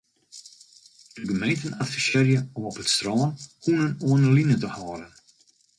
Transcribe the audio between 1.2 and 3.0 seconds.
gemeenten advisearje om op it